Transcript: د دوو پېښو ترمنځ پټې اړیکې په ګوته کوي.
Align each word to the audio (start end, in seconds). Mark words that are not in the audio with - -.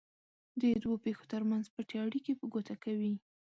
د 0.61 0.63
دوو 0.83 0.95
پېښو 1.05 1.25
ترمنځ 1.33 1.65
پټې 1.75 1.95
اړیکې 2.05 2.33
په 2.39 2.45
ګوته 2.53 2.75
کوي. 2.83 3.13